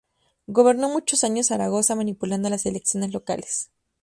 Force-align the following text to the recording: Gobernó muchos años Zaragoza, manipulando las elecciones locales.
Gobernó 0.47 0.89
muchos 0.89 1.23
años 1.23 1.49
Zaragoza, 1.49 1.93
manipulando 1.93 2.49
las 2.49 2.65
elecciones 2.65 3.13
locales. 3.13 3.69